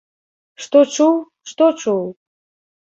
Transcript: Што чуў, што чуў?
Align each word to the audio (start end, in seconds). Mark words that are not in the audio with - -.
Што 0.65 0.79
чуў, 0.95 1.15
што 1.53 1.71
чуў? 1.81 2.05